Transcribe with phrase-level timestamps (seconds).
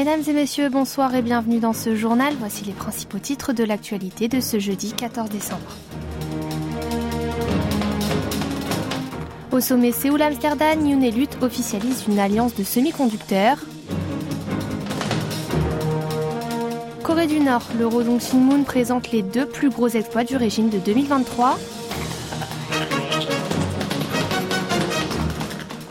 [0.00, 2.32] Mesdames et messieurs, bonsoir et bienvenue dans ce journal.
[2.38, 5.76] Voici les principaux titres de l'actualité de ce jeudi 14 décembre.
[9.52, 13.58] Au sommet Séoul-Amsterdam, Yoon et Lut officialise une alliance de semi-conducteurs.
[17.02, 20.78] Corée du Nord, le Rodong Shinmun présente les deux plus gros exploits du régime de
[20.78, 21.58] 2023.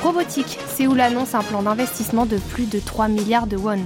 [0.02, 3.78] Robotique, Séoul annonce un plan d'investissement de plus de 3 milliards de won.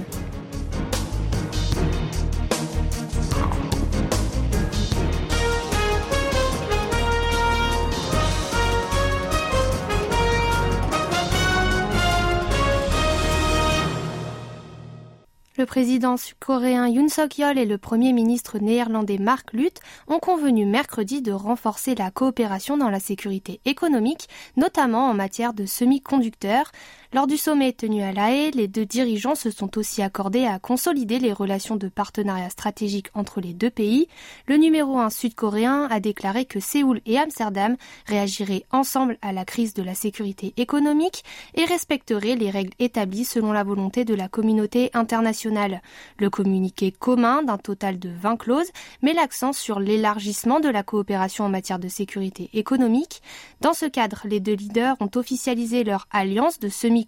[15.64, 21.22] Le président sud-coréen Yoon Suk-yeol et le premier ministre néerlandais Mark Rutte ont convenu mercredi
[21.22, 24.28] de renforcer la coopération dans la sécurité économique,
[24.58, 26.70] notamment en matière de semi-conducteurs.
[27.14, 30.58] Lors du sommet tenu à La Haye, les deux dirigeants se sont aussi accordés à
[30.58, 34.08] consolider les relations de partenariat stratégique entre les deux pays.
[34.48, 39.74] Le numéro un sud-coréen a déclaré que Séoul et Amsterdam réagiraient ensemble à la crise
[39.74, 41.22] de la sécurité économique
[41.54, 45.82] et respecteraient les règles établies selon la volonté de la communauté internationale.
[46.18, 51.44] Le communiqué commun d'un total de 20 clauses met l'accent sur l'élargissement de la coopération
[51.44, 53.22] en matière de sécurité économique.
[53.60, 57.03] Dans ce cadre, les deux leaders ont officialisé leur alliance de semi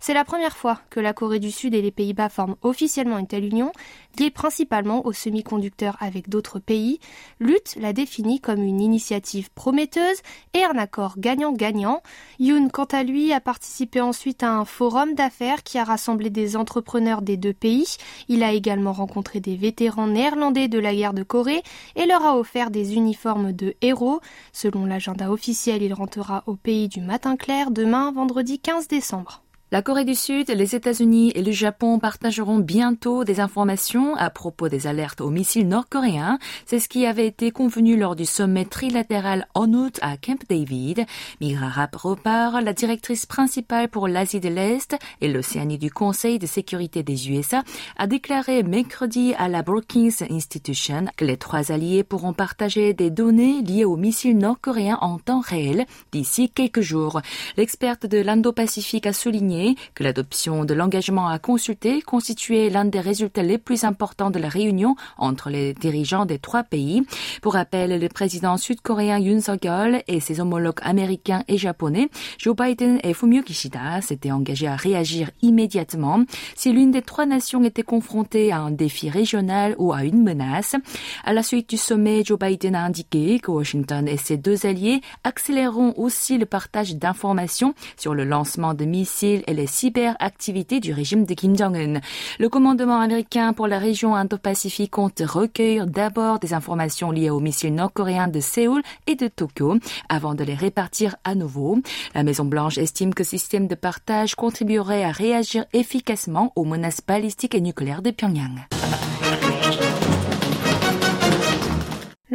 [0.00, 3.26] C'est la première fois que la Corée du Sud et les Pays-Bas forment officiellement une
[3.26, 3.72] telle union,
[4.18, 6.98] liée principalement aux semi-conducteurs avec d'autres pays.
[7.40, 10.22] Lutte l'a définit comme une initiative prometteuse
[10.54, 12.02] et un accord gagnant-gagnant.
[12.38, 16.56] Yoon, quant à lui, a participé ensuite à un forum d'affaires qui a rassemblé des
[16.56, 17.96] entrepreneurs des deux pays.
[18.28, 21.62] Il a également rencontré des vétérans néerlandais de la guerre de Corée
[21.96, 24.20] et leur a offert des uniformes de héros.
[24.52, 29.41] Selon l'agenda officiel, il rentrera au pays du matin clair demain, vendredi 15 décembre.
[29.72, 34.68] La Corée du Sud, les États-Unis et le Japon partageront bientôt des informations à propos
[34.68, 36.38] des alertes aux missiles nord-coréens.
[36.66, 41.06] C'est ce qui avait été convenu lors du sommet trilatéral en août à Camp David.
[41.40, 46.46] Mira Rapp repart, la directrice principale pour l'Asie de l'Est et l'Océanie du Conseil de
[46.46, 47.62] sécurité des USA,
[47.96, 53.62] a déclaré mercredi à la Brookings Institution que les trois alliés pourront partager des données
[53.62, 57.22] liées aux missiles nord-coréens en temps réel d'ici quelques jours.
[57.56, 59.61] L'experte de l'Indo-Pacifique a souligné
[59.94, 64.48] que l'adoption de l'engagement à consulter constituait l'un des résultats les plus importants de la
[64.48, 67.02] réunion entre les dirigeants des trois pays.
[67.40, 72.08] Pour rappel, le président sud-coréen Yoon Suk-yeol et ses homologues américains et japonais,
[72.38, 76.24] Joe Biden et Fumio Kishida, s'étaient engagés à réagir immédiatement
[76.56, 80.76] si l'une des trois nations était confrontée à un défi régional ou à une menace.
[81.24, 85.00] À la suite du sommet, Joe Biden a indiqué que Washington et ses deux alliés
[85.24, 91.34] accéléreront aussi le partage d'informations sur le lancement de missiles les cyberactivités du régime de
[91.34, 92.00] Kim Jong-un.
[92.38, 97.74] Le commandement américain pour la région Indo-Pacifique compte recueillir d'abord des informations liées aux missiles
[97.74, 101.78] nord-coréens de Séoul et de Tokyo avant de les répartir à nouveau.
[102.14, 107.54] La Maison-Blanche estime que ce système de partage contribuerait à réagir efficacement aux menaces balistiques
[107.54, 108.60] et nucléaires de Pyongyang.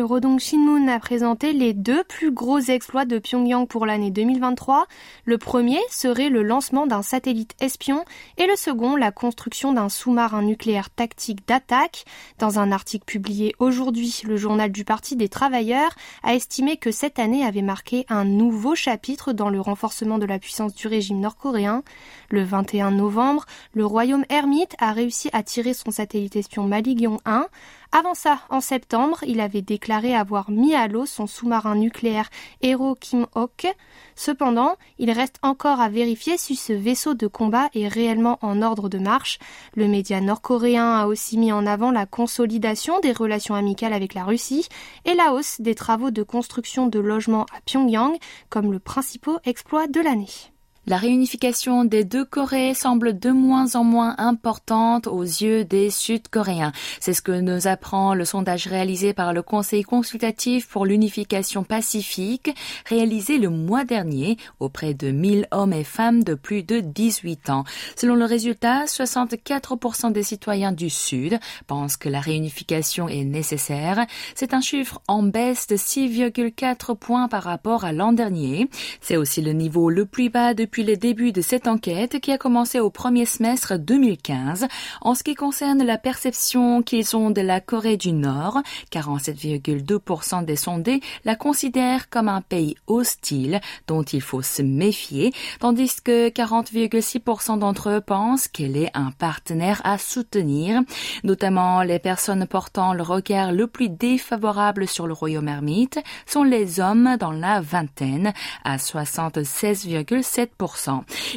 [0.07, 4.87] Rodong Shinmun a présenté les deux plus gros exploits de Pyongyang pour l'année 2023.
[5.25, 8.05] Le premier serait le lancement d'un satellite espion
[8.37, 12.05] et le second la construction d'un sous-marin nucléaire tactique d'attaque.
[12.39, 15.91] Dans un article publié aujourd'hui, le journal du Parti des travailleurs
[16.23, 20.39] a estimé que cette année avait marqué un nouveau chapitre dans le renforcement de la
[20.39, 21.83] puissance du régime nord-coréen.
[22.29, 27.47] Le 21 novembre, le royaume ermite a réussi à tirer son satellite espion Maligion 1.
[27.93, 32.29] Avant ça, en septembre, il avait déclaré avoir mis à l'eau son sous-marin nucléaire
[32.61, 33.73] Hero Kim-ok.
[34.15, 38.89] Cependant, il reste encore à vérifier si ce vaisseau de combat est réellement en ordre
[38.89, 39.39] de marche.
[39.73, 44.25] Le média nord-coréen a aussi mis en avant la consolidation des relations amicales avec la
[44.25, 44.67] Russie
[45.05, 48.17] et la hausse des travaux de construction de logements à Pyongyang
[48.49, 50.51] comme le principal exploit de l'année.
[50.89, 56.71] La réunification des deux Corées semble de moins en moins importante aux yeux des Sud-Coréens.
[57.01, 62.55] C'est ce que nous apprend le sondage réalisé par le Conseil consultatif pour l'unification pacifique,
[62.85, 67.65] réalisé le mois dernier auprès de 1000 hommes et femmes de plus de 18 ans.
[67.97, 71.37] Selon le résultat, 64% des citoyens du Sud
[71.67, 74.05] pensent que la réunification est nécessaire.
[74.35, 78.69] C'est un chiffre en baisse de 6,4 points par rapport à l'an dernier.
[79.01, 82.31] C'est aussi le niveau le plus bas depuis depuis le début de cette enquête qui
[82.31, 84.67] a commencé au premier semestre 2015
[85.01, 88.61] en ce qui concerne la perception qu'ils ont de la Corée du Nord.
[88.91, 95.95] 47,2% des sondés la considèrent comme un pays hostile dont il faut se méfier, tandis
[96.03, 100.81] que 40,6% d'entre eux pensent qu'elle est un partenaire à soutenir,
[101.23, 106.79] notamment les personnes portant le regard le plus défavorable sur le royaume ermite sont les
[106.79, 108.31] hommes dans la vingtaine
[108.63, 110.66] à 76,7%.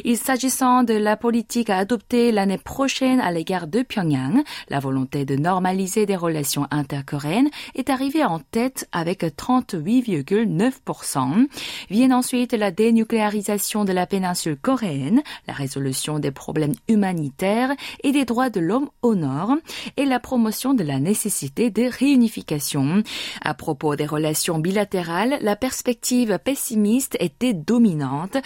[0.03, 5.25] Il s'agissant de la politique à adopter l'année prochaine à l'égard de Pyongyang, la volonté
[5.25, 11.47] de normaliser des relations intercoréennes est arrivée en tête avec 38,9%.
[11.89, 17.73] Viennent ensuite la dénucléarisation de la péninsule coréenne, la résolution des problèmes humanitaires
[18.03, 19.55] et des droits de l'homme au nord
[19.97, 23.03] et la promotion de la nécessité de réunification.
[23.41, 28.37] À propos des relations bilatérales, la perspective pessimiste était dominante.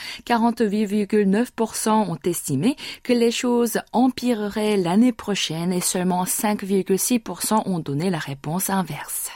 [0.75, 8.19] 48,9% ont estimé que les choses empireraient l'année prochaine et seulement 5,6% ont donné la
[8.19, 9.29] réponse inverse.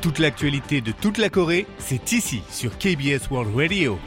[0.00, 3.98] Toute l'actualité de toute la Corée, c'est ici sur KBS World Radio.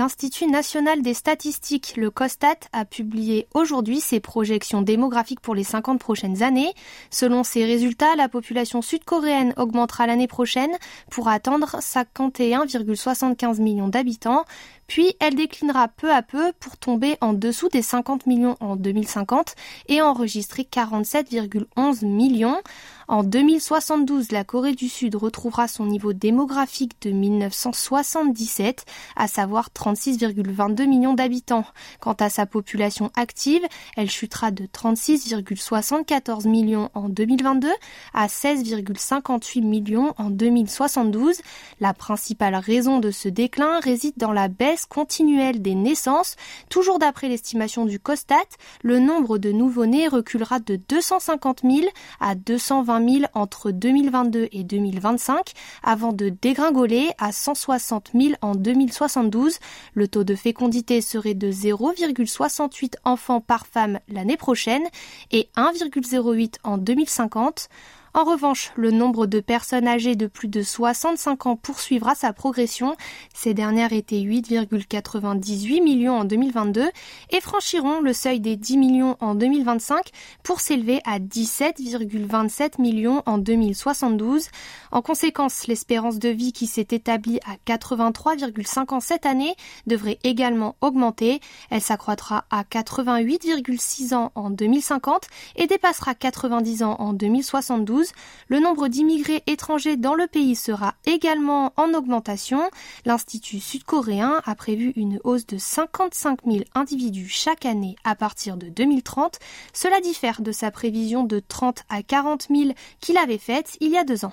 [0.00, 6.00] L'Institut national des statistiques, le COSTAT, a publié aujourd'hui ses projections démographiques pour les 50
[6.00, 6.72] prochaines années.
[7.10, 10.70] Selon ces résultats, la population sud-coréenne augmentera l'année prochaine
[11.10, 14.46] pour atteindre 51,75 millions d'habitants,
[14.90, 19.54] puis elle déclinera peu à peu pour tomber en dessous des 50 millions en 2050
[19.86, 22.60] et enregistrer 47,11 millions.
[23.06, 28.84] En 2072, la Corée du Sud retrouvera son niveau démographique de 1977,
[29.16, 31.64] à savoir 36,22 millions d'habitants.
[32.00, 33.62] Quant à sa population active,
[33.96, 37.68] elle chutera de 36,74 millions en 2022
[38.14, 41.42] à 16,58 millions en 2072.
[41.80, 46.36] La principale raison de ce déclin réside dans la baisse continuelle des naissances.
[46.68, 48.36] Toujours d'après l'estimation du COSTAT,
[48.82, 51.88] le nombre de nouveau-nés reculera de 250 000
[52.20, 59.58] à 220 000 entre 2022 et 2025 avant de dégringoler à 160 000 en 2072.
[59.94, 64.84] Le taux de fécondité serait de 0,68 enfants par femme l'année prochaine
[65.30, 67.68] et 1,08 en 2050.
[68.12, 72.96] En revanche, le nombre de personnes âgées de plus de 65 ans poursuivra sa progression.
[73.34, 76.90] Ces dernières étaient 8,98 millions en 2022
[77.30, 80.10] et franchiront le seuil des 10 millions en 2025
[80.42, 84.48] pour s'élever à 17,27 millions en 2072.
[84.90, 89.54] En conséquence, l'espérance de vie qui s'est établie à 83,5 ans cette année
[89.86, 91.38] devrait également augmenter.
[91.70, 97.99] Elle s'accroîtra à 88,6 ans en 2050 et dépassera 90 ans en 2072
[98.48, 102.60] le nombre d'immigrés étrangers dans le pays sera également en augmentation.
[103.04, 108.68] L'Institut sud-coréen a prévu une hausse de 55 000 individus chaque année à partir de
[108.68, 109.38] 2030.
[109.72, 112.70] Cela diffère de sa prévision de 30 à 40 000
[113.00, 114.32] qu'il avait faite il y a deux ans.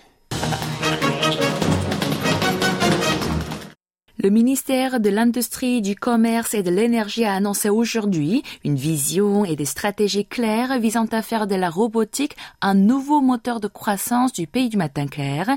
[4.19, 9.55] Le ministère de l'Industrie, du Commerce et de l'Énergie a annoncé aujourd'hui une vision et
[9.55, 14.47] des stratégies claires visant à faire de la robotique un nouveau moteur de croissance du
[14.47, 15.47] pays du matin clair.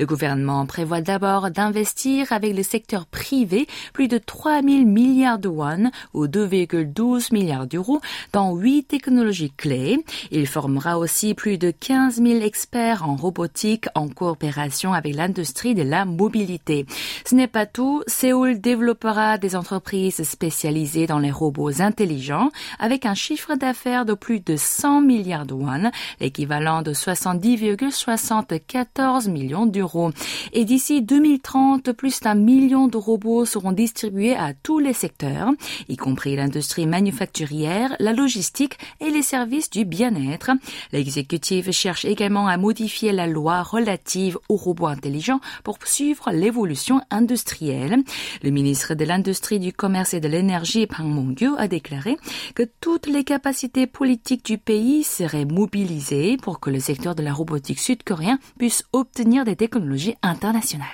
[0.00, 5.48] Le gouvernement prévoit d'abord d'investir avec le secteur privé plus de 3 000 milliards de
[5.48, 8.00] won ou 2,12 milliards d'euros
[8.32, 10.04] dans huit technologies clés.
[10.32, 15.84] Il formera aussi plus de 15 000 experts en robotique en coopération avec l'industrie de
[15.84, 16.84] la mobilité.
[17.24, 18.02] Ce n'est pas tout.
[18.08, 24.40] Séoul développera des entreprises spécialisées dans les robots intelligents avec un chiffre d'affaires de plus
[24.40, 30.10] de 100 milliards de won, l'équivalent de 70,74 millions d'euros.
[30.52, 35.50] Et d'ici 2030, plus d'un million de robots seront distribués à tous les secteurs,
[35.88, 40.50] y compris l'industrie manufacturière, la logistique et les services du bien-être.
[40.92, 47.97] L'exécutif cherche également à modifier la loi relative aux robots intelligents pour suivre l'évolution industrielle.
[48.42, 52.16] Le ministre de l'Industrie, du Commerce et de l'Énergie, Pang Mong-gyu, a déclaré
[52.54, 57.32] que toutes les capacités politiques du pays seraient mobilisées pour que le secteur de la
[57.32, 60.88] robotique sud-coréen puisse obtenir des technologies internationales.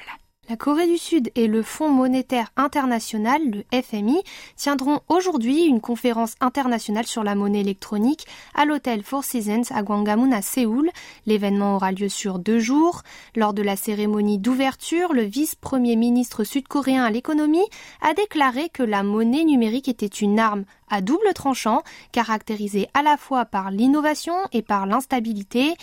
[0.51, 4.23] La Corée du Sud et le Fonds monétaire international, le FMI,
[4.57, 10.33] tiendront aujourd'hui une conférence internationale sur la monnaie électronique à l'hôtel Four Seasons à Gwangamun
[10.33, 10.91] à Séoul.
[11.25, 13.01] L'événement aura lieu sur deux jours.
[13.35, 17.65] Lors de la cérémonie d'ouverture, le vice-premier ministre sud-coréen à l'économie
[18.03, 23.17] a déclaré que la monnaie numérique était une arme à double tranchant, caractérisé à la
[23.17, 25.75] fois par l'innovation et par l'instabilité.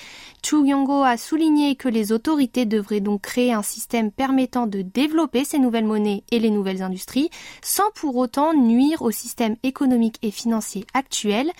[0.43, 5.45] Chu Yongo a souligné que les autorités devraient donc créer un système permettant de développer
[5.45, 7.29] ces nouvelles monnaies et les nouvelles industries,
[7.61, 11.51] sans pour autant nuire au système économique et financier actuel.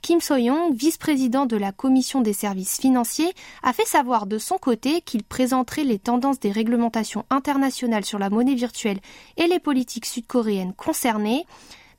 [0.00, 5.00] Kim So-young, vice-président de la Commission des services financiers, a fait savoir de son côté
[5.00, 9.00] qu'il présenterait les tendances des réglementations internationales sur la monnaie virtuelle
[9.36, 11.46] et les politiques sud-coréennes concernées.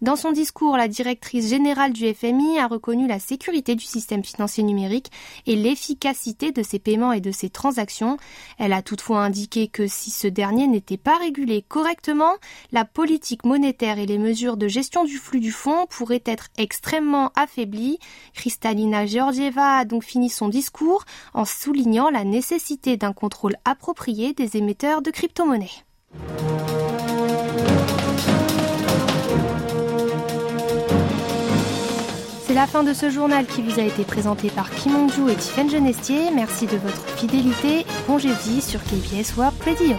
[0.02, 4.64] Dans son discours, la directrice générale du FMI a reconnu la sécurité du système financier
[4.64, 5.12] numérique
[5.46, 8.16] et l'efficacité de ses paiements et de ses transactions.
[8.60, 12.32] Elle a toutefois indiqué que si ce dernier n'était pas régulé correctement,
[12.72, 17.34] la politique monétaire et les mesures de gestion du flux du fonds pourraient être extrêmement
[17.36, 18.00] affaiblies.
[18.34, 21.04] Kristalina Georgieva a donc fini son discours
[21.34, 25.89] en soulignant la nécessité d'un contrôle approprié des émetteurs de crypto-monnaies.
[32.50, 35.70] C'est la fin de ce journal qui vous a été présenté par Kim et Tiffen
[35.70, 36.32] Genestier.
[36.34, 39.96] Merci de votre fidélité et bon jeudi sur KBS World Radio.